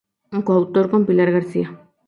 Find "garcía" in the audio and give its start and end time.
1.37-1.67